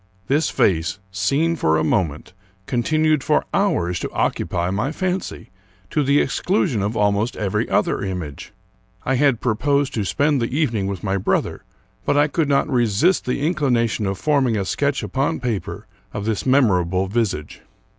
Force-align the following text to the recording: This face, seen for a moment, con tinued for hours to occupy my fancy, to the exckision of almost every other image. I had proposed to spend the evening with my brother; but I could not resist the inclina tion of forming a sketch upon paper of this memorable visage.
This 0.25 0.49
face, 0.49 0.97
seen 1.11 1.55
for 1.55 1.77
a 1.77 1.83
moment, 1.83 2.33
con 2.65 2.81
tinued 2.81 3.21
for 3.21 3.45
hours 3.53 3.99
to 3.99 4.09
occupy 4.09 4.71
my 4.71 4.91
fancy, 4.91 5.51
to 5.91 6.01
the 6.03 6.17
exckision 6.19 6.81
of 6.81 6.97
almost 6.97 7.37
every 7.37 7.69
other 7.69 8.01
image. 8.03 8.51
I 9.05 9.13
had 9.13 9.39
proposed 9.41 9.93
to 9.93 10.03
spend 10.03 10.41
the 10.41 10.57
evening 10.57 10.87
with 10.87 11.03
my 11.03 11.17
brother; 11.17 11.61
but 12.03 12.17
I 12.17 12.27
could 12.29 12.49
not 12.49 12.67
resist 12.67 13.25
the 13.25 13.43
inclina 13.47 13.87
tion 13.87 14.07
of 14.07 14.17
forming 14.17 14.57
a 14.57 14.65
sketch 14.65 15.03
upon 15.03 15.39
paper 15.39 15.85
of 16.13 16.25
this 16.25 16.47
memorable 16.47 17.05
visage. 17.05 17.61